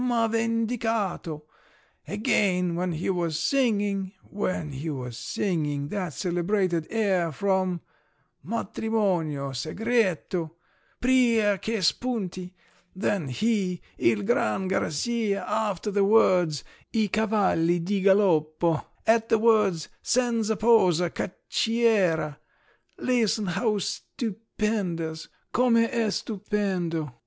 ma 0.01 0.27
vendicato…_ 0.27 1.43
Again 2.11 2.73
when 2.73 2.93
he 2.93 3.07
was 3.11 3.39
singing… 3.39 4.13
when 4.23 4.71
he 4.71 4.89
was 4.89 5.15
singing 5.15 5.89
that 5.89 6.13
celebrated 6.13 6.87
air 6.89 7.31
from 7.31 7.81
"Matrimonio 8.43 9.51
segreto," 9.55 10.55
Pria 10.99 11.59
che 11.59 11.83
spunti… 11.83 12.51
then 12.95 13.27
he, 13.27 13.79
il 13.99 14.23
gran 14.23 14.67
Garcia, 14.67 15.45
after 15.47 15.91
the 15.91 16.03
words, 16.03 16.63
"I 16.95 17.07
cavalli 17.09 17.77
di 17.77 18.01
galoppo"—at 18.01 19.29
the 19.29 19.37
words, 19.37 19.87
"Senza 20.01 20.55
posa 20.55 21.11
cacciera,"—listen, 21.11 23.45
how 23.49 23.77
stupendous, 23.77 25.27
come 25.53 25.87
è 25.91 26.07
stupendo! 26.09 27.13